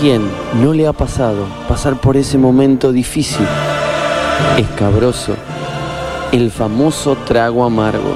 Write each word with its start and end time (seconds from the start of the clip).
quién 0.00 0.30
no 0.62 0.72
le 0.72 0.86
ha 0.86 0.92
pasado 0.92 1.46
pasar 1.66 2.00
por 2.00 2.16
ese 2.16 2.38
momento 2.38 2.92
difícil, 2.92 3.46
escabroso, 4.56 5.34
el 6.30 6.50
famoso 6.50 7.16
trago 7.26 7.64
amargo? 7.64 8.14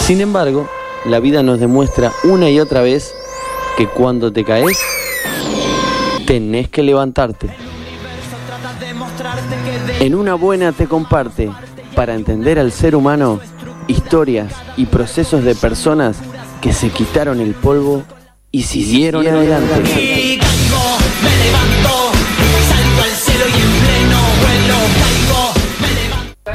Sin 0.00 0.20
embargo, 0.20 0.68
la 1.06 1.20
vida 1.20 1.42
nos 1.42 1.60
demuestra 1.60 2.12
una 2.24 2.50
y 2.50 2.60
otra 2.60 2.82
vez 2.82 3.14
que 3.76 3.86
cuando 3.86 4.32
te 4.32 4.44
caes, 4.44 4.78
tenés 6.26 6.68
que 6.68 6.82
levantarte. 6.82 7.50
En 10.00 10.14
una 10.14 10.34
buena 10.34 10.72
te 10.72 10.86
comparte, 10.86 11.50
para 11.94 12.14
entender 12.14 12.58
al 12.58 12.72
ser 12.72 12.94
humano, 12.94 13.40
historias 13.86 14.52
y 14.76 14.86
procesos 14.86 15.44
de 15.44 15.54
personas 15.54 16.18
que 16.60 16.72
se 16.72 16.90
quitaron 16.90 17.40
el 17.40 17.54
polvo 17.54 18.02
y 18.52 18.62
siguieron 18.62 19.26
adelante. 19.26 19.90
Y 19.92 20.38
caigo, 20.38 20.98
me 21.22 21.36
levanto, 21.44 22.12
salto 22.68 23.02
al 23.02 23.10
cielo 23.10 23.44
y 23.46 23.52
en 23.60 23.72
pleno 23.80 24.20
vuelo 24.40 24.78
caigo, 25.00 25.42
me 25.80 25.90
levanto. 26.02 26.50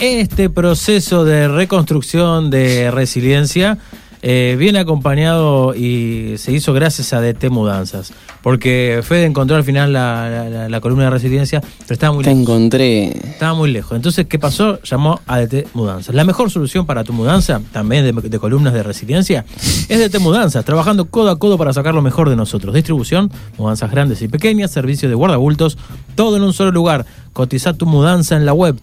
Este 0.00 0.48
proceso 0.48 1.24
de 1.24 1.48
reconstrucción, 1.48 2.50
de 2.50 2.90
resiliencia, 2.90 3.78
eh, 4.22 4.56
viene 4.58 4.78
acompañado 4.78 5.74
y 5.74 6.36
se 6.38 6.52
hizo 6.52 6.72
gracias 6.72 7.12
a 7.12 7.20
DT 7.20 7.50
Mudanzas. 7.50 8.12
Porque 8.42 9.00
Fede 9.02 9.24
encontró 9.26 9.56
al 9.56 9.64
final 9.64 9.92
la, 9.92 10.28
la- 10.30 10.48
la- 10.48 10.68
la 10.68 10.80
columna 10.80 11.04
de 11.04 11.10
resiliencia, 11.10 11.60
pero 11.60 11.92
estaba 11.94 12.12
muy 12.14 12.22
Te 12.24 12.30
lejos. 12.30 12.42
encontré. 12.42 13.04
Estaba 13.08 13.54
muy 13.54 13.70
lejos. 13.70 13.96
Entonces, 13.96 14.26
¿qué 14.26 14.38
pasó? 14.38 14.80
Llamó 14.82 15.20
a 15.26 15.38
DT 15.40 15.66
Mudanzas. 15.74 16.14
La 16.14 16.24
mejor 16.24 16.50
solución 16.50 16.86
para 16.86 17.02
tu 17.04 17.12
mudanza, 17.12 17.60
también 17.72 18.04
de, 18.04 18.12
de 18.28 18.38
columnas 18.38 18.72
de 18.74 18.82
resiliencia, 18.84 19.44
es 19.88 19.98
DT 19.98 20.20
Mudanzas, 20.20 20.64
trabajando 20.64 21.06
codo 21.06 21.30
a 21.30 21.38
codo 21.38 21.58
para 21.58 21.72
sacar 21.72 21.94
lo 21.94 22.02
mejor 22.02 22.28
de 22.30 22.36
nosotros. 22.36 22.72
Distribución, 22.74 23.30
mudanzas 23.58 23.90
grandes 23.90 24.22
y 24.22 24.28
pequeñas, 24.28 24.70
servicio 24.70 25.08
de 25.08 25.14
guardabultos, 25.16 25.76
todo 26.14 26.36
en 26.36 26.42
un 26.44 26.52
solo 26.52 26.70
lugar. 26.70 27.06
Cotiza 27.32 27.72
tu 27.74 27.86
mudanza 27.86 28.36
en 28.36 28.46
la 28.46 28.52
web 28.52 28.76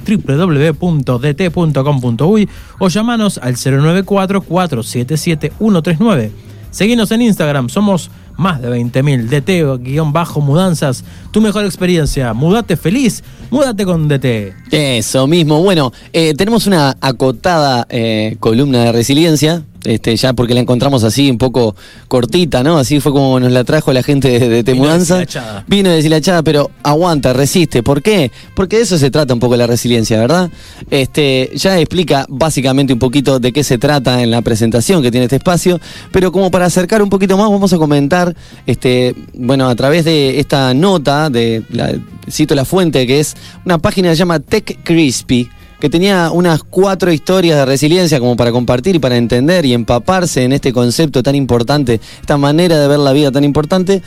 www.dt.com.uy 1.18 2.50
o 2.80 2.88
llamanos 2.90 3.38
al 3.38 3.56
094-477-139. 3.56 6.32
Seguinos 6.72 7.12
en 7.12 7.22
Instagram, 7.22 7.70
somos 7.70 8.10
más 8.38 8.62
de 8.62 8.70
20.000 8.70 9.30
DT-mudanzas, 9.30 11.04
tu 11.32 11.42
mejor 11.42 11.66
experiencia. 11.66 12.34
Mudate 12.34 12.78
feliz, 12.78 13.24
múdate 13.50 13.86
con 13.86 14.08
DT. 14.08 14.54
Eso 14.72 15.28
mismo. 15.28 15.62
Bueno, 15.62 15.92
eh, 16.14 16.34
tenemos 16.36 16.68
una 16.68 16.96
acotada 17.02 17.86
eh, 17.90 18.38
columna 18.40 18.86
de 18.86 18.92
resiliencia. 18.92 19.64
Este, 19.86 20.16
ya 20.16 20.34
porque 20.34 20.54
la 20.54 20.60
encontramos 20.62 21.04
así 21.04 21.30
un 21.30 21.38
poco 21.38 21.76
cortita, 22.08 22.64
¿no? 22.64 22.78
Así 22.78 23.00
fue 23.00 23.12
como 23.12 23.40
nos 23.40 23.52
la 23.52 23.64
trajo 23.64 23.94
la 23.94 24.04
gente 24.04 24.28
de, 24.28 24.40
de 24.40 24.48
Vino 24.48 24.64
Temudanza. 24.64 25.24
Vino 25.68 25.90
deshilachada, 25.90 26.44
pero 26.44 26.72
aguanta, 26.84 27.34
resiste. 27.34 27.84
¿Por 27.84 28.02
qué? 28.02 28.32
Porque 28.56 28.78
de 28.78 28.84
eso 28.84 28.98
se 28.98 29.12
trata 29.12 29.34
un 29.34 29.40
poco 29.40 29.56
la 29.56 29.68
resiliencia, 29.68 30.20
¿verdad? 30.20 30.50
Este, 30.90 31.52
ya 31.56 31.80
explica 31.80 32.26
básicamente 32.30 32.94
un 32.94 33.00
poquito 33.00 33.40
de 33.40 33.52
qué 33.52 33.64
se 33.64 33.78
trata 33.78 34.22
en 34.22 34.32
la 34.32 34.42
presentación 34.42 35.02
que 35.02 35.12
tiene 35.12 35.26
este 35.26 35.38
espacio, 35.38 35.80
pero 36.12 36.32
como 36.32 36.52
para 36.52 36.66
acercar 36.66 37.02
un 37.02 37.10
poquito 37.10 37.38
más, 37.38 37.50
vamos 37.50 37.74
a 37.74 37.78
comentar, 37.78 38.36
este, 38.66 39.16
bueno, 39.34 39.68
a 39.68 39.76
través 39.76 40.06
de 40.06 40.40
esta 40.40 40.74
nota, 40.74 41.30
de 41.30 41.64
la, 41.70 41.94
cito 42.30 42.56
la 42.56 42.66
fuente, 42.66 43.06
que 43.06 43.20
es 43.20 43.36
una 43.66 43.78
página 43.78 44.10
que 44.10 44.16
se 44.16 44.20
llama 44.20 44.40
Tech 44.40 44.80
Crispy 44.84 45.50
que 45.86 45.90
tenía 45.92 46.32
unas 46.32 46.64
cuatro 46.64 47.12
historias 47.12 47.58
de 47.58 47.64
resiliencia 47.64 48.20
como 48.20 48.36
para 48.36 48.52
compartir 48.52 48.96
y 48.96 49.00
para 49.00 49.18
entender 49.18 49.68
y 49.68 49.74
empaparse 49.76 50.44
en 50.44 50.52
este 50.52 50.74
concepto 50.74 51.22
tan 51.22 51.36
importante, 51.36 52.02
esta 52.22 52.38
manera 52.38 52.80
de 52.80 52.88
ver 52.88 52.98
la 52.98 53.14
vida 53.14 53.32
tan 53.32 53.44
importante. 53.44 54.02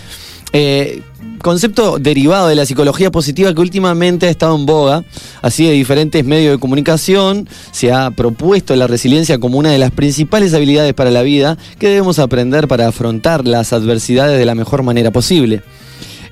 Eh, 0.52 1.02
concepto 1.40 2.00
derivado 2.00 2.48
de 2.48 2.56
la 2.56 2.66
psicología 2.66 3.12
positiva 3.12 3.54
que 3.54 3.60
últimamente 3.60 4.26
ha 4.26 4.30
estado 4.30 4.56
en 4.56 4.66
boga, 4.66 5.04
así 5.40 5.66
de 5.66 5.70
diferentes 5.70 6.24
medios 6.24 6.56
de 6.56 6.58
comunicación, 6.58 7.48
se 7.70 7.92
ha 7.92 8.10
propuesto 8.10 8.74
la 8.74 8.88
resiliencia 8.88 9.38
como 9.38 9.56
una 9.56 9.70
de 9.70 9.78
las 9.78 9.92
principales 9.92 10.54
habilidades 10.54 10.94
para 10.94 11.12
la 11.12 11.22
vida 11.22 11.58
que 11.78 11.90
debemos 11.90 12.18
aprender 12.18 12.66
para 12.66 12.88
afrontar 12.88 13.46
las 13.46 13.72
adversidades 13.72 14.36
de 14.36 14.46
la 14.46 14.56
mejor 14.56 14.82
manera 14.82 15.12
posible. 15.12 15.62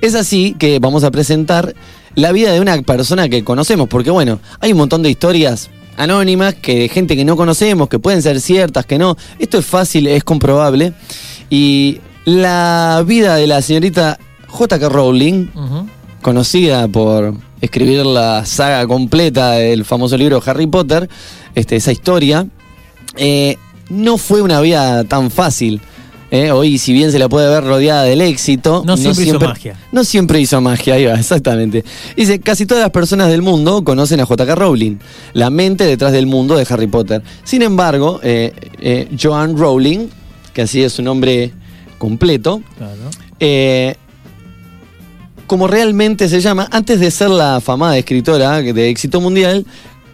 Es 0.01 0.17
así 0.17 0.57
que 0.59 0.81
vamos 0.81 1.05
a 1.05 1.13
presentar 1.13 1.75
la 2.17 2.33
vida 2.33 2.51
de 2.53 2.61
una 2.61 2.81
persona 2.83 3.29
que 3.29 3.45
conocemos, 3.45 3.89
porque 3.89 4.11
bueno, 4.11 4.41
hay 4.61 4.73
un 4.73 4.79
montón 4.79 5.03
de 5.03 5.11
historias 5.11 5.71
anónimas 5.97 6.55
que 6.55 6.81
de 6.81 6.89
gente 6.89 7.15
que 7.15 7.25
no 7.25 7.37
conocemos, 7.37 7.89
que 7.89 7.99
pueden 7.99 8.23
ser 8.23 8.41
ciertas, 8.41 8.87
que 8.87 8.99
no. 8.99 9.17
Esto 9.39 9.59
es 9.59 9.67
fácil, 9.67 10.07
es 10.07 10.25
comprobable. 10.25 10.93
Y 11.51 12.01
la 12.25 13.05
vida 13.07 13.37
de 13.37 13.47
la 13.47 13.63
señorita 13.63 14.19
J.K. 14.49 14.89
Rowling, 14.89 15.49
conocida 16.23 16.89
por 16.89 17.35
escribir 17.61 18.05
la 18.05 18.45
saga 18.47 18.87
completa 18.87 19.53
del 19.53 19.85
famoso 19.85 20.17
libro 20.17 20.43
Harry 20.45 20.67
Potter, 20.67 21.09
este, 21.55 21.77
esa 21.77 21.93
historia, 21.93 22.47
eh, 23.17 23.57
no 23.89 24.19
fue 24.19 24.43
una 24.43 24.61
vida 24.61 25.05
tan 25.05 25.31
fácil. 25.31 25.81
Eh. 26.31 26.51
Hoy, 26.51 26.79
si 26.79 26.93
bien 26.93 27.13
se 27.13 27.19
la 27.19 27.29
puede 27.29 27.49
ver 27.49 27.65
rodeada 27.65 28.03
del 28.05 28.21
éxito, 28.21 28.83
No 28.87 28.97
siempre 28.97 29.25
hizo 29.25 29.41
magia. 29.41 29.77
No 29.93 30.05
siempre 30.05 30.41
hizo 30.41 30.61
magia, 30.61 30.95
ahí 30.95 31.05
va, 31.07 31.15
exactamente. 31.19 31.85
Dice, 32.17 32.41
casi 32.41 32.67
todas 32.67 32.83
las 32.83 32.91
personas 32.91 33.29
del 33.29 33.43
mundo 33.43 33.85
conocen 33.85 34.21
a 34.21 34.27
J.K. 34.27 34.55
Rowling, 34.55 34.97
la 35.35 35.51
mente 35.51 35.85
detrás 35.85 36.13
del 36.13 36.27
mundo 36.27 36.57
de 36.57 36.67
Harry 36.69 36.87
Potter. 36.87 37.23
Sin 37.45 37.63
embargo, 37.63 38.21
eh, 38.23 38.53
eh, 38.81 39.09
Joan 39.21 39.57
Rowling, 39.57 40.09
que 40.53 40.63
así 40.63 40.83
es 40.83 40.93
su 40.95 41.03
nombre 41.03 41.53
completo, 41.99 42.61
Claro. 42.77 43.11
eh, 43.41 43.95
como 45.47 45.69
realmente 45.69 46.29
se 46.29 46.41
llama, 46.41 46.69
antes 46.73 46.99
de 46.99 47.11
ser 47.11 47.31
la 47.31 47.57
afamada 47.57 47.97
escritora 47.97 48.61
de 48.63 48.89
éxito 48.91 49.21
mundial, 49.21 49.65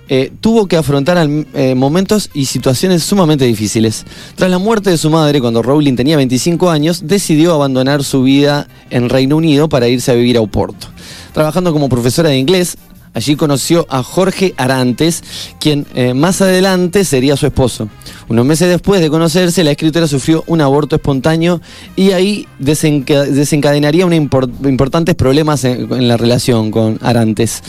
eh, 0.09 0.33
tuvo 0.41 0.67
que 0.67 0.77
afrontar 0.77 1.29
eh, 1.55 1.75
momentos 1.75 2.31
y 2.35 2.47
situaciones 2.47 3.03
sumamente 3.03 3.45
difíciles. 3.45 4.05
Tras 4.35 4.51
la 4.51 4.59
muerte 4.59 4.91
de 4.91 4.99
su 4.99 5.11
madre, 5.11 5.41
cuando 5.41 5.63
Rowling 5.63 5.95
tenía 5.95 6.17
25 6.17 6.71
años, 6.71 7.07
decidió 7.07 7.55
abandonar 7.55 8.05
su 8.05 8.23
vida 8.23 8.69
en 8.91 9.09
Reino 9.09 9.37
Unido 9.37 9.69
para 9.69 9.89
irse 9.89 10.11
a 10.11 10.15
vivir 10.15 10.37
a 10.37 10.41
Oporto. 10.41 10.89
Trabajando 11.33 11.73
como 11.73 11.89
profesora 11.89 12.29
de 12.29 12.39
inglés, 12.39 12.77
allí 13.15 13.37
conoció 13.37 13.87
a 13.91 14.03
Jorge 14.03 14.55
Arantes, 14.57 15.23
quien 15.61 15.87
eh, 15.95 16.15
más 16.15 16.41
adelante 16.41 17.05
sería 17.05 17.37
su 17.37 17.47
esposo. 17.47 17.89
Unos 18.29 18.47
meses 18.47 18.69
después 18.69 19.01
de 19.01 19.11
conocerse, 19.11 19.65
la 19.65 19.73
escritora 19.73 20.07
sufrió 20.07 20.45
un 20.47 20.61
aborto 20.61 20.97
espontáneo 20.97 21.61
y 21.97 22.13
ahí 22.13 22.47
desenca- 22.59 23.25
desencadenaría 23.27 24.07
impor- 24.07 24.51
importantes 24.69 25.15
problemas 25.15 25.65
en, 25.65 25.93
en 25.93 26.09
la 26.09 26.17
relación 26.17 26.71
con 26.71 26.99
Arantes. 27.03 27.63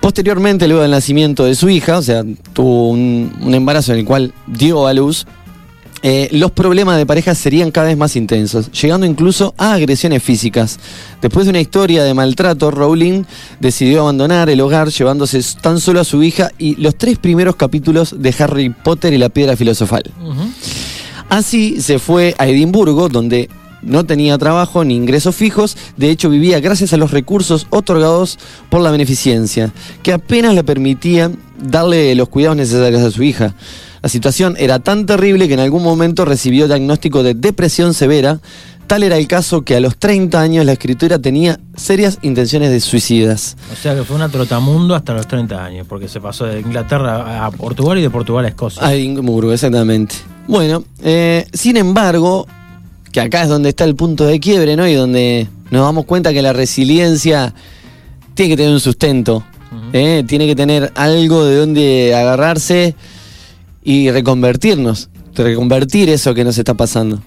Posteriormente, 0.00 0.66
luego 0.66 0.82
del 0.82 0.92
nacimiento 0.92 1.44
de 1.44 1.54
su 1.54 1.68
hija, 1.68 1.98
o 1.98 2.02
sea, 2.02 2.24
tuvo 2.52 2.88
un, 2.88 3.32
un 3.40 3.54
embarazo 3.54 3.92
en 3.92 3.98
el 3.98 4.04
cual 4.04 4.32
dio 4.46 4.86
a 4.86 4.94
luz, 4.94 5.26
eh, 6.02 6.28
los 6.32 6.50
problemas 6.50 6.96
de 6.96 7.04
pareja 7.04 7.34
serían 7.34 7.70
cada 7.70 7.88
vez 7.88 7.96
más 7.96 8.16
intensos, 8.16 8.70
llegando 8.72 9.04
incluso 9.06 9.54
a 9.58 9.74
agresiones 9.74 10.22
físicas. 10.22 10.78
Después 11.20 11.46
de 11.46 11.50
una 11.50 11.60
historia 11.60 12.02
de 12.04 12.14
maltrato, 12.14 12.70
Rowling 12.70 13.24
decidió 13.60 14.00
abandonar 14.02 14.48
el 14.48 14.60
hogar 14.60 14.88
llevándose 14.88 15.40
tan 15.60 15.78
solo 15.78 16.00
a 16.00 16.04
su 16.04 16.22
hija 16.22 16.50
y 16.58 16.76
los 16.76 16.96
tres 16.96 17.18
primeros 17.18 17.56
capítulos 17.56 18.14
de 18.18 18.34
Harry 18.38 18.70
Potter 18.70 19.12
y 19.12 19.18
la 19.18 19.28
piedra 19.28 19.56
filosofal. 19.56 20.04
Así 21.28 21.80
se 21.80 21.98
fue 21.98 22.34
a 22.38 22.48
Edimburgo, 22.48 23.08
donde 23.08 23.48
no 23.82 24.04
tenía 24.04 24.38
trabajo 24.38 24.84
ni 24.84 24.96
ingresos 24.96 25.34
fijos, 25.36 25.76
de 25.96 26.10
hecho 26.10 26.30
vivía 26.30 26.60
gracias 26.60 26.92
a 26.92 26.96
los 26.96 27.10
recursos 27.10 27.66
otorgados 27.70 28.38
por 28.68 28.80
la 28.80 28.90
beneficencia, 28.90 29.72
que 30.02 30.12
apenas 30.12 30.54
le 30.54 30.64
permitían 30.64 31.38
darle 31.62 32.14
los 32.14 32.28
cuidados 32.28 32.56
necesarios 32.56 33.02
a 33.02 33.10
su 33.10 33.22
hija. 33.22 33.54
La 34.02 34.08
situación 34.08 34.56
era 34.58 34.78
tan 34.78 35.04
terrible 35.04 35.46
que 35.46 35.54
en 35.54 35.60
algún 35.60 35.82
momento 35.82 36.24
recibió 36.24 36.66
diagnóstico 36.66 37.22
de 37.22 37.34
depresión 37.34 37.92
severa, 37.92 38.40
tal 38.86 39.02
era 39.02 39.18
el 39.18 39.28
caso 39.28 39.62
que 39.62 39.76
a 39.76 39.80
los 39.80 39.96
30 39.98 40.40
años 40.40 40.64
la 40.64 40.72
escritora 40.72 41.18
tenía 41.18 41.60
serias 41.76 42.18
intenciones 42.22 42.70
de 42.70 42.80
suicidas. 42.80 43.56
O 43.72 43.76
sea 43.76 43.94
que 43.94 44.02
fue 44.04 44.16
una 44.16 44.28
trotamundo 44.28 44.94
hasta 44.94 45.12
los 45.12 45.28
30 45.28 45.64
años, 45.64 45.86
porque 45.86 46.08
se 46.08 46.20
pasó 46.20 46.46
de 46.46 46.60
Inglaterra 46.60 47.44
a 47.46 47.50
Portugal 47.50 47.98
y 47.98 48.02
de 48.02 48.10
Portugal 48.10 48.46
a 48.46 48.48
Escocia. 48.48 48.84
A 48.84 48.94
Edimburgo, 48.94 49.52
exactamente. 49.52 50.16
Bueno, 50.48 50.82
eh, 51.04 51.46
sin 51.52 51.76
embargo, 51.76 52.48
que 53.12 53.20
acá 53.20 53.42
es 53.42 53.48
donde 53.48 53.70
está 53.70 53.84
el 53.84 53.96
punto 53.96 54.26
de 54.26 54.40
quiebre, 54.40 54.76
¿no? 54.76 54.86
Y 54.86 54.94
donde 54.94 55.48
nos 55.70 55.84
damos 55.84 56.04
cuenta 56.04 56.32
que 56.32 56.42
la 56.42 56.52
resiliencia 56.52 57.54
tiene 58.34 58.50
que 58.50 58.56
tener 58.56 58.72
un 58.72 58.80
sustento, 58.80 59.44
¿eh? 59.92 60.24
tiene 60.26 60.46
que 60.46 60.56
tener 60.56 60.92
algo 60.94 61.44
de 61.44 61.56
donde 61.56 62.14
agarrarse 62.14 62.94
y 63.82 64.10
reconvertirnos, 64.10 65.08
reconvertir 65.34 66.08
eso 66.08 66.34
que 66.34 66.44
nos 66.44 66.58
está 66.58 66.74
pasando. 66.74 67.20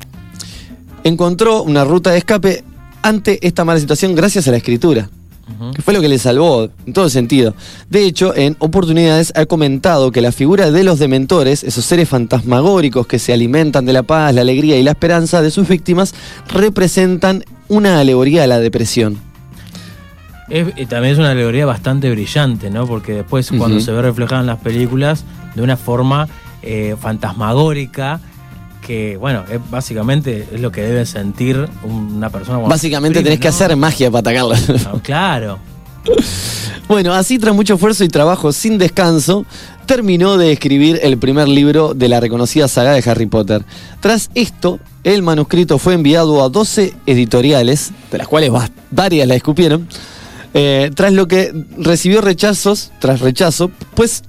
Encontró 1.04 1.64
una 1.64 1.84
ruta 1.84 2.12
de 2.12 2.20
escape 2.20 2.64
ante 3.02 3.46
esta 3.46 3.66
mala 3.66 3.80
situación 3.80 4.16
gracias 4.16 4.48
a 4.48 4.52
la 4.52 4.58
escritura. 4.58 5.10
Que 5.76 5.82
fue 5.82 5.94
lo 5.94 6.02
que 6.02 6.08
le 6.08 6.18
salvó 6.18 6.70
en 6.86 6.94
todo 6.94 7.10
sentido. 7.10 7.54
De 7.90 8.06
hecho, 8.06 8.36
en 8.36 8.56
oportunidades 8.60 9.34
ha 9.36 9.46
comentado 9.46 10.12
que 10.12 10.22
la 10.22 10.32
figura 10.32 10.72
de 10.72 10.84
los 10.84 11.00
dementores, 11.00 11.64
esos 11.64 11.84
seres 11.86 12.08
fantasmagóricos 12.10 13.08
que 13.08 13.20
se 13.20 13.34
alimentan 13.34 13.86
de 13.86 13.94
la 13.94 14.04
paz, 14.04 14.34
la 14.34 14.42
alegría 14.42 14.78
y 14.78 14.84
la 14.84 14.92
esperanza 14.92 15.42
de 15.42 15.52
sus 15.52 15.68
víctimas, 15.68 16.14
representan 16.48 17.44
una 17.68 18.00
alegoría 18.00 18.44
a 18.44 18.48
la 18.48 18.60
depresión. 18.60 19.18
Es- 20.50 20.74
y 20.78 20.86
también 20.86 21.14
es 21.14 21.20
una 21.20 21.32
alegoría 21.32 21.66
bastante 21.66 22.10
brillante, 22.12 22.70
¿no? 22.70 22.86
Porque 22.88 23.14
después 23.14 23.50
cuando 23.58 23.80
se 23.80 23.92
ve 23.92 24.02
reflejada 24.02 24.42
en 24.42 24.48
las 24.48 24.60
películas 24.60 25.24
de 25.56 25.62
una 25.62 25.78
forma 25.78 26.28
eh, 26.66 26.96
fantasmagórica, 27.00 28.22
que 28.86 29.18
bueno, 29.18 29.44
es, 29.52 29.60
básicamente 29.72 30.48
es 30.54 30.60
lo 30.62 30.72
que 30.72 30.82
debe 30.82 31.06
sentir 31.06 31.68
una 31.84 32.30
persona. 32.30 32.58
cuando 32.58 32.70
Básicamente 32.70 33.20
sufre, 33.20 33.24
tenés 33.32 33.40
que 33.40 33.48
hacer 33.48 33.76
magia 33.76 34.12
para 34.12 34.20
atacarla. 34.32 35.00
Claro. 35.02 35.60
Bueno, 36.88 37.14
así 37.14 37.40
tras 37.40 37.56
mucho 37.56 37.76
esfuerzo 37.76 38.04
y 38.04 38.10
trabajo 38.10 38.52
sin 38.52 38.78
descanso, 38.78 39.46
terminó 39.86 40.38
de 40.38 40.52
escribir 40.52 41.00
el 41.02 41.18
primer 41.18 41.48
libro 41.48 41.94
de 41.94 42.10
la 42.10 42.20
reconocida 42.20 42.68
saga 42.68 42.92
de 42.92 43.10
Harry 43.10 43.26
Potter. 43.26 43.64
Tras 44.02 44.30
esto, 44.36 44.80
el 45.06 45.24
manuscrito 45.24 45.78
fue 45.80 45.94
enviado 45.94 46.44
a 46.44 46.50
12 46.50 46.94
editoriales, 47.06 47.92
de 48.12 48.18
las 48.18 48.28
cuales 48.28 48.54
va- 48.54 48.70
varias 48.92 49.28
la 49.30 49.36
escupieron, 49.36 49.88
eh, 50.54 50.92
tras 50.94 51.14
lo 51.14 51.28
que 51.28 51.54
recibió 51.78 52.20
rechazos, 52.20 52.92
tras 53.00 53.22
rechazo, 53.22 53.72
pues 53.96 54.24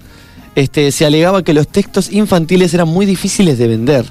este, 0.54 0.92
se 0.92 1.04
alegaba 1.04 1.42
que 1.42 1.54
los 1.54 1.66
textos 1.66 2.10
infantiles 2.12 2.72
eran 2.72 2.86
muy 2.88 3.04
difíciles 3.04 3.58
de 3.58 3.66
vender. 3.66 4.06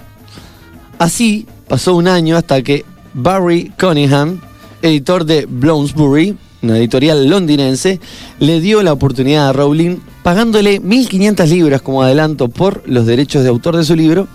Así 1.00 1.46
pasó 1.68 1.96
un 1.96 2.08
año 2.08 2.38
hasta 2.38 2.62
que 2.62 2.86
Barry 3.14 3.72
Cunningham, 3.80 4.40
editor 4.82 5.26
de 5.26 5.46
Bloomsbury, 5.46 6.38
una 6.62 6.78
editorial 6.78 7.28
londinense, 7.28 8.00
le 8.40 8.62
dio 8.62 8.82
la 8.84 8.94
oportunidad 8.94 9.50
a 9.50 9.54
Rowling 9.54 9.98
pagándole 10.24 10.82
1.500 10.82 11.48
libras 11.48 11.82
como 11.82 12.02
adelanto 12.02 12.48
por 12.48 12.84
los 12.88 13.06
derechos 13.06 13.44
de 13.44 13.50
autor 13.50 13.76
de 13.76 13.84
su 13.84 13.96
libro. 13.96 14.28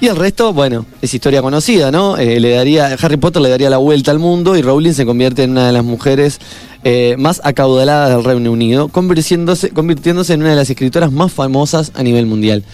Y 0.00 0.08
el 0.08 0.16
resto, 0.16 0.52
bueno, 0.52 0.84
es 1.00 1.14
historia 1.14 1.42
conocida, 1.42 1.92
¿no? 1.92 2.18
Eh, 2.18 2.40
le 2.40 2.50
daría, 2.50 2.86
Harry 3.00 3.18
Potter 3.18 3.40
le 3.40 3.48
daría 3.48 3.70
la 3.70 3.76
vuelta 3.76 4.10
al 4.10 4.18
mundo 4.18 4.56
y 4.56 4.62
Rowling 4.62 4.94
se 4.94 5.06
convierte 5.06 5.44
en 5.44 5.52
una 5.52 5.68
de 5.68 5.72
las 5.72 5.84
mujeres 5.84 6.40
eh, 6.82 7.14
más 7.20 7.40
acaudaladas 7.44 8.10
del 8.10 8.24
Reino 8.24 8.50
Unido, 8.50 8.88
convirtiéndose, 8.88 9.70
convirtiéndose 9.70 10.32
en 10.34 10.40
una 10.40 10.50
de 10.50 10.56
las 10.56 10.68
escritoras 10.68 11.12
más 11.12 11.32
famosas 11.32 11.92
a 11.94 12.02
nivel 12.02 12.26
mundial. 12.26 12.64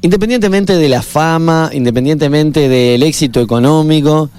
Independientemente 0.00 0.76
de 0.76 0.88
la 0.88 1.02
fama, 1.02 1.70
independientemente 1.72 2.68
del 2.68 3.02
éxito 3.02 3.40
económico, 3.40 4.30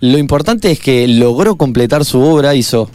lo 0.00 0.16
importante 0.16 0.70
es 0.70 0.80
que 0.80 1.06
logró 1.06 1.56
completar 1.56 2.04
su 2.06 2.20
obra, 2.20 2.54
hizo, 2.54 2.88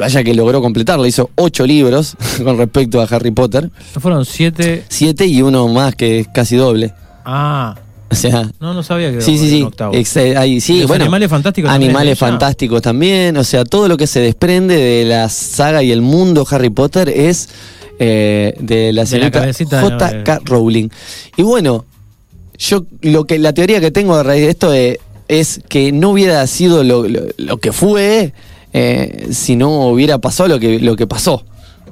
vaya 0.00 0.24
que 0.24 0.34
logró 0.34 0.60
completarla, 0.60 1.06
hizo 1.06 1.30
ocho 1.36 1.64
libros 1.64 2.16
con 2.42 2.58
respecto 2.58 3.00
a 3.00 3.04
Harry 3.04 3.30
Potter, 3.30 3.70
¿No 3.94 4.00
fueron 4.00 4.24
siete? 4.24 4.84
siete 4.88 5.26
y 5.26 5.42
uno 5.42 5.68
más 5.68 5.94
que 5.94 6.20
es 6.20 6.28
casi 6.28 6.56
doble. 6.56 6.92
Ah, 7.24 7.76
O 8.10 8.14
sea, 8.16 8.50
no, 8.58 8.74
no 8.74 8.82
sabía 8.82 9.10
que 9.10 9.16
era 9.16 9.24
sí, 9.24 9.38
sí, 9.38 9.48
sí, 9.48 9.62
octavo. 9.62 9.92
eh, 9.94 10.04
sí, 10.04 10.72
¿Y 10.74 10.80
los 10.80 10.88
bueno, 10.88 11.04
animales 11.04 11.30
fantásticos 11.30 11.70
animales 11.70 12.18
fantásticos 12.18 12.82
también, 12.82 13.36
o 13.36 13.44
sea, 13.44 13.64
todo 13.64 13.86
lo 13.86 13.96
que 13.96 14.08
se 14.08 14.18
desprende 14.18 14.74
de 14.74 15.04
la 15.04 15.28
saga 15.28 15.84
y 15.84 15.92
el 15.92 16.00
mundo 16.00 16.44
Harry 16.50 16.70
Potter 16.70 17.08
es 17.08 17.48
eh, 17.98 18.54
de 18.60 18.92
la 18.92 19.02
señorita 19.06 19.40
J.K. 19.98 20.40
Rowling. 20.44 20.88
Y 21.36 21.42
bueno, 21.42 21.84
yo 22.58 22.84
lo 23.02 23.24
que 23.24 23.38
la 23.38 23.52
teoría 23.52 23.80
que 23.80 23.90
tengo 23.90 24.14
a 24.14 24.22
raíz 24.22 24.42
de 24.44 24.50
esto 24.50 24.72
es 25.28 25.60
que 25.68 25.92
no 25.92 26.10
hubiera 26.10 26.46
sido 26.46 26.82
lo, 26.84 27.06
lo- 27.08 27.26
lo 27.36 27.56
que 27.58 27.72
fue 27.72 28.32
eh, 28.72 29.28
si 29.32 29.56
no 29.56 29.88
hubiera 29.88 30.18
pasado 30.18 30.48
lo 30.48 30.58
que, 30.58 30.78
lo 30.80 30.96
que 30.96 31.06
pasó. 31.06 31.44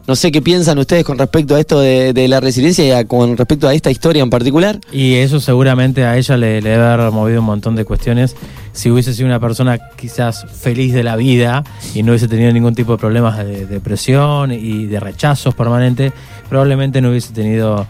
No 0.06 0.14
sé 0.14 0.31
qué 0.31 0.41
piensan 0.41 0.79
ustedes 0.79 1.05
con 1.05 1.19
respecto 1.19 1.56
a 1.56 1.61
esto 1.61 1.81
de, 1.81 2.29
la 2.29 2.38
resiliencia 2.38 3.00
y 3.00 3.05
con 3.06 3.37
respecto 3.37 3.67
a 3.67 3.75
esta 3.75 3.91
historia 3.91 4.23
en 4.23 4.31
particular. 4.31 4.79
Y 4.93 5.14
eso 5.14 5.41
seguramente 5.41 6.05
a 6.05 6.17
ella 6.17 6.37
le, 6.37 6.62
le 6.62 6.70
debe 6.70 6.85
haber 6.85 7.11
movido 7.11 7.41
un 7.41 7.47
montón 7.47 7.75
de 7.75 7.85
cuestiones. 7.85 8.37
Si 8.73 8.88
hubiese 8.88 9.14
sido 9.14 9.26
una 9.26 9.41
persona 9.41 9.79
quizás 9.97 10.47
feliz 10.47 10.94
de 10.94 11.03
la 11.03 11.17
vida 11.17 11.64
y 11.93 12.05
no 12.05 12.12
hubiese 12.12 12.29
tenido 12.29 12.53
ningún 12.53 12.76
tipo 12.76 12.93
de 12.93 12.99
problemas 12.99 13.38
de 13.38 13.67
depresión 13.67 14.53
y 14.53 14.87
de 14.87 15.00
rechazos 15.00 15.56
permanentes, 15.56 16.12
probablemente 16.49 17.00
no 17.00 17.11
hubiese 17.11 17.32
tenido 17.32 17.85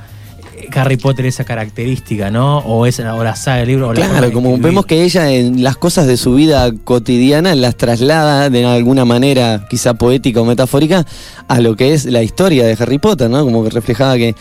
Harry 0.75 0.97
Potter 0.97 1.26
esa 1.26 1.44
característica, 1.44 2.31
¿no? 2.31 2.58
O, 2.58 2.87
esa, 2.87 3.14
o 3.14 3.25
la 3.25 3.37
saga 3.37 3.58
del 3.58 3.69
libro. 3.69 3.88
O 3.88 3.94
la 3.94 4.06
Claro, 4.06 4.32
como 4.32 4.50
escribir. 4.50 4.67
vemos 4.67 4.87
que 4.87 5.03
ella 5.03 5.31
en 5.31 5.62
las 5.62 5.76
cosas 5.76 6.06
de 6.06 6.17
su 6.17 6.35
vida 6.35 6.70
cotidiana 6.85 7.55
las 7.55 7.76
traslada 7.76 8.50
de 8.50 8.64
alguna 8.64 9.05
manera, 9.05 9.67
quizá 9.69 9.94
poética 9.94 10.41
o 10.41 10.44
metafórica, 10.44 11.05
a 11.49 11.61
lo 11.61 11.76
que 11.76 11.94
es 11.94 12.05
la 12.06 12.23
historia 12.23 12.64
de 12.67 12.76
Harry 12.79 12.99
Potter, 12.99 13.31
¿no? 13.31 13.44
Como 13.44 13.64
que 13.64 13.70
reflejaba 13.70 14.17
que, 14.17 14.35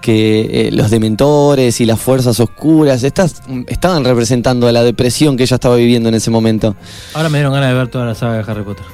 que 0.00 0.68
eh, 0.68 0.70
los 0.72 0.90
dementores 0.90 1.80
y 1.80 1.86
las 1.86 2.00
fuerzas 2.00 2.38
oscuras 2.40 3.02
estas, 3.02 3.42
mm, 3.46 3.62
estaban 3.68 4.04
representando 4.04 4.68
a 4.68 4.72
la 4.72 4.82
depresión 4.82 5.36
que 5.36 5.44
ella 5.44 5.56
estaba 5.56 5.76
viviendo 5.76 6.08
en 6.08 6.14
ese 6.14 6.30
momento. 6.30 6.76
Ahora 7.14 7.28
me 7.28 7.38
dieron 7.38 7.52
ganas 7.52 7.70
de 7.70 7.74
ver 7.74 7.88
toda 7.88 8.06
la 8.06 8.14
saga 8.14 8.34
de 8.34 8.50
Harry 8.50 8.62
Potter. 8.62 8.84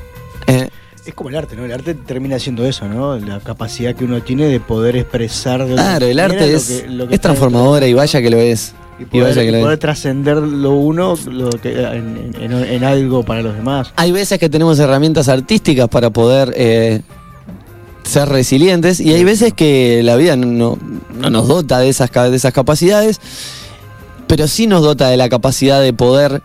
Eh, 0.47 0.69
Es 1.04 1.14
como 1.14 1.31
el 1.31 1.37
arte, 1.37 1.56
¿no? 1.56 1.64
El 1.64 1.72
arte 1.72 1.94
termina 1.94 2.38
siendo 2.38 2.64
eso, 2.64 2.87
¿no? 2.88 3.16
La 3.19 3.40
capacidad 3.40 3.94
que 3.94 4.04
uno 4.04 4.22
tiene 4.22 4.46
de 4.46 4.60
poder 4.60 4.96
expresar 4.96 5.64
de 5.66 5.75
claro, 5.75 6.06
el 6.06 6.20
arte 6.20 6.38
lo 6.52 6.56
es, 6.56 6.64
que- 6.82 6.88
lo 6.88 7.08
que 7.08 7.14
es 7.16 7.20
transformadora 7.20 7.87
y 7.88 7.93
vaya 7.94 8.22
que 8.22 8.31
lo 8.31 8.38
es. 8.38 8.72
y 9.00 9.04
poder, 9.06 9.75
y 9.75 9.76
trascender 9.78 10.37
lo 10.37 10.72
uno 10.75 11.16
lo 11.26 11.50
que, 11.50 11.72
en, 11.82 12.32
en- 12.38 12.52
en- 12.52 12.64
en 12.64 12.84
algo 12.84 13.25
para 13.25 13.43
los 13.43 13.56
demás. 13.56 13.93
Hay 13.96 14.12
veces 14.12 14.38
que 14.38 14.49
tenemos 14.49 14.78
herramientas 14.78 15.28
artísticas 15.28 15.88
para 15.88 16.10
poder 16.10 16.52
eh, 16.56 17.00
ser 18.04 18.28
resilientes 18.28 19.00
y 19.00 19.12
hay 19.12 19.25
veces 19.25 19.54
que 19.54 20.02
la 20.04 20.14
vida 20.14 20.37
no, 20.37 20.46
no- 20.46 20.78
no 21.19 21.31
nos 21.31 21.49
dota 21.49 21.81
de 21.81 21.88
esas, 21.88 22.10
ca- 22.12 22.31
de 22.31 22.37
esas 22.37 22.52
capacidades, 22.52 23.20
pero 24.28 24.46
sí 24.46 24.69
nos 24.69 24.82
dota 24.82 25.08
de 25.08 25.16
la 25.16 25.28
capacidad 25.28 25.81
de 25.82 25.93
poder 25.93 26.43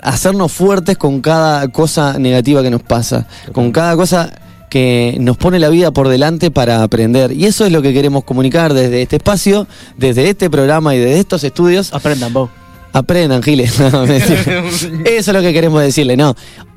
hacernos 0.00 0.52
fuertes 0.52 0.96
con 0.96 1.20
cada 1.20 1.68
cosa 1.68 2.18
negativa 2.18 2.62
que 2.62 2.70
nos 2.70 2.82
pasa, 2.82 3.26
con 3.52 3.72
cada 3.72 3.96
cosa 3.96 4.32
que 4.70 5.18
nos 5.20 5.36
pone 5.36 5.58
la 5.58 5.68
vida 5.68 5.90
por 5.90 6.08
delante 6.08 6.50
para 6.50 6.82
aprender. 6.82 7.32
Y 7.32 7.44
eso 7.44 7.66
es 7.66 7.72
lo 7.72 7.82
que 7.82 7.92
queremos 7.92 8.24
comunicar 8.24 8.72
desde 8.72 9.02
este 9.02 9.16
espacio, 9.16 9.66
desde 9.98 10.30
este 10.30 10.48
programa 10.48 10.94
y 10.94 10.98
desde 10.98 11.20
estos 11.20 11.44
estudios. 11.44 11.92
Aprendan 11.92 12.32
vos. 12.32 12.48
Aprendan, 12.92 13.42
Giles. 13.42 13.78
No. 13.92 14.04
Eso 14.04 14.96
es 15.04 15.26
lo 15.28 15.40
que 15.40 15.52
queremos 15.52 15.82
decirle, 15.82 16.16
no. 16.16 16.34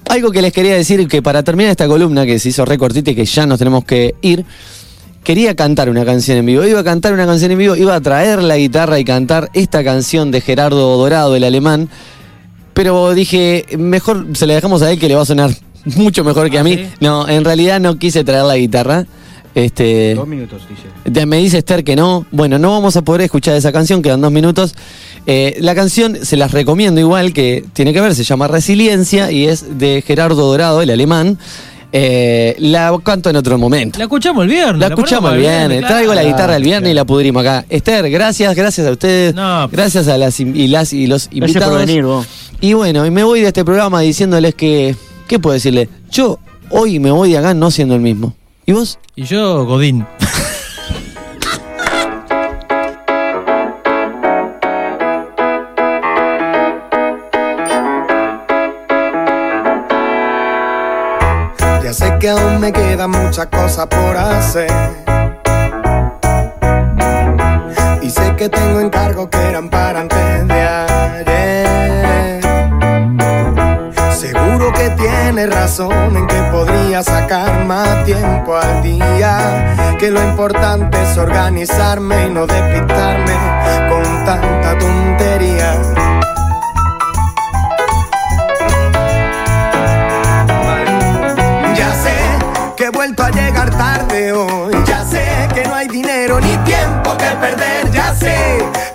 Algo 0.09 0.31
que 0.31 0.41
les 0.41 0.53
quería 0.53 0.75
decir 0.75 1.07
que 1.07 1.21
para 1.21 1.43
terminar 1.43 1.71
esta 1.71 1.87
columna 1.87 2.25
que 2.25 2.37
se 2.39 2.49
hizo 2.49 2.65
recortita 2.65 3.11
y 3.11 3.15
que 3.15 3.25
ya 3.25 3.45
nos 3.45 3.59
tenemos 3.59 3.85
que 3.85 4.15
ir, 4.21 4.45
quería 5.23 5.55
cantar 5.55 5.89
una 5.89 6.05
canción 6.05 6.37
en 6.37 6.45
vivo. 6.45 6.65
Iba 6.65 6.81
a 6.81 6.83
cantar 6.83 7.13
una 7.13 7.25
canción 7.25 7.51
en 7.51 7.57
vivo, 7.57 7.75
iba 7.75 7.95
a 7.95 8.01
traer 8.01 8.43
la 8.43 8.57
guitarra 8.57 8.99
y 8.99 9.05
cantar 9.05 9.49
esta 9.53 9.83
canción 9.83 10.31
de 10.31 10.41
Gerardo 10.41 10.97
Dorado, 10.97 11.35
el 11.35 11.43
alemán. 11.43 11.89
Pero 12.75 13.13
dije, 13.15 13.65
mejor 13.79 14.27
se 14.33 14.45
la 14.45 14.53
dejamos 14.53 14.83
a 14.83 14.91
él 14.91 14.99
que 14.99 15.07
le 15.07 15.15
va 15.15 15.23
a 15.23 15.25
sonar 15.25 15.49
mucho 15.95 16.23
mejor 16.23 16.51
que 16.51 16.57
a 16.57 16.61
¿Ah, 16.61 16.63
mí. 16.63 16.75
sí? 16.75 16.85
No, 16.99 17.27
en 17.27 17.43
realidad 17.43 17.79
no 17.79 17.97
quise 17.97 18.23
traer 18.23 18.43
la 18.43 18.57
guitarra. 18.57 19.05
Este, 19.55 20.13
Dos 20.15 20.27
minutos, 20.27 20.63
dice. 21.05 21.25
Me 21.25 21.37
dice 21.37 21.59
Esther 21.59 21.85
que 21.85 21.95
no. 21.95 22.25
Bueno, 22.31 22.59
no 22.59 22.71
vamos 22.71 22.97
a 22.97 23.01
poder 23.03 23.21
escuchar 23.21 23.55
esa 23.55 23.71
canción, 23.71 24.01
quedan 24.01 24.19
dos 24.19 24.31
minutos. 24.31 24.75
Eh, 25.25 25.55
la 25.61 25.73
canción 25.73 26.17
se 26.25 26.35
las 26.35 26.51
recomiendo 26.51 26.99
igual, 26.99 27.31
que 27.31 27.63
tiene 27.71 27.93
que 27.93 28.01
ver, 28.01 28.13
se 28.13 28.25
llama 28.25 28.49
Resiliencia 28.49 29.31
y 29.31 29.47
es 29.47 29.79
de 29.79 30.03
Gerardo 30.05 30.45
Dorado, 30.45 30.81
el 30.81 30.89
alemán. 30.89 31.37
Eh, 31.97 32.57
la 32.59 32.93
canto 33.01 33.29
en 33.29 33.37
otro 33.37 33.57
momento. 33.57 33.97
La 33.97 34.03
escuchamos 34.05 34.43
el 34.43 34.49
viernes. 34.49 34.79
La 34.81 34.87
escuchamos 34.87 35.31
el 35.31 35.39
viernes. 35.39 35.79
claro. 35.79 35.93
Traigo 35.93 36.13
la 36.13 36.23
guitarra 36.25 36.57
el 36.57 36.63
viernes 36.63 36.91
y 36.91 36.93
la 36.93 37.05
pudrimos 37.05 37.39
acá. 37.39 37.63
Esther, 37.69 38.09
gracias, 38.09 38.53
gracias 38.53 38.85
a 38.85 38.91
ustedes. 38.91 39.33
No. 39.33 39.69
gracias 39.69 40.09
a 40.09 40.17
las 40.17 40.37
y, 40.41 40.67
las 40.67 40.91
y 40.91 41.07
los 41.07 41.29
Gracias 41.29 41.47
invitados. 41.47 41.69
por 41.77 41.85
venir, 41.85 42.03
vos. 42.03 42.27
Y 42.61 42.73
bueno, 42.73 43.05
y 43.05 43.11
me 43.11 43.23
voy 43.23 43.41
de 43.41 43.47
este 43.47 43.63
programa 43.65 44.01
diciéndoles 44.01 44.55
que. 44.55 44.95
¿Qué 45.27 45.39
puedo 45.39 45.53
decirle? 45.53 45.89
Yo 46.09 46.39
hoy 46.69 46.99
me 46.99 47.11
voy 47.11 47.31
de 47.31 47.37
acá 47.37 47.53
no 47.53 47.71
siendo 47.71 47.95
el 47.95 48.01
mismo. 48.01 48.35
¿Y 48.65 48.73
vos? 48.73 48.99
Y 49.15 49.23
yo, 49.23 49.65
Godín. 49.65 50.05
Ya 61.83 61.93
sé 61.93 62.17
que 62.19 62.29
aún 62.29 62.59
me 62.59 62.71
quedan 62.71 63.11
muchas 63.11 63.47
cosas 63.47 63.87
por 63.87 64.17
hacer. 64.17 64.71
Y 68.01 68.09
sé 68.09 68.35
que 68.37 68.49
tengo 68.49 68.79
encargos 68.79 69.29
que 69.29 69.37
eran 69.37 69.69
para 69.69 70.01
antes 70.01 70.47
de 70.47 70.53
ayer. 70.53 71.64
tiene 74.91 75.47
razón 75.47 76.15
en 76.15 76.27
que 76.27 76.41
podría 76.51 77.01
sacar 77.03 77.65
más 77.65 78.03
tiempo 78.05 78.55
al 78.55 78.83
día. 78.83 79.95
Que 79.99 80.11
lo 80.11 80.21
importante 80.23 81.01
es 81.01 81.17
organizarme 81.17 82.27
y 82.27 82.29
no 82.29 82.45
despistarme 82.45 83.33
con 83.89 84.25
tanta 84.25 84.77
tontería. 84.77 85.73
Ya 91.75 91.93
sé 91.93 92.15
que 92.75 92.85
he 92.85 92.89
vuelto 92.89 93.23
a 93.23 93.31
llegar 93.31 93.69
tarde 93.71 94.33
hoy. 94.33 94.75
Ya 94.85 95.03
sé 95.03 95.25
que 95.53 95.65
no 95.65 95.75
hay 95.75 95.87
dinero 95.87 96.39
ni 96.39 96.55
tiempo 96.57 97.15
que 97.17 97.29
perder. 97.39 97.91
Ya 97.91 98.13
sé 98.13 98.35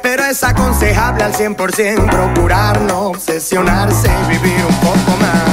pero 0.03 0.25
es 0.25 0.43
aconsejable 0.43 1.25
al 1.25 1.33
100% 1.33 2.11
procurar 2.11 2.81
no 2.81 3.11
obsesionarse 3.11 4.09
y 4.09 4.29
vivir 4.31 4.65
un 4.67 4.75
poco 4.77 5.17
más. 5.21 5.50